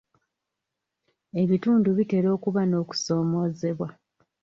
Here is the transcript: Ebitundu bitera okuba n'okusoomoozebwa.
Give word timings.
Ebitundu 1.41 1.89
bitera 1.97 2.27
okuba 2.37 2.61
n'okusoomoozebwa. 2.65 3.87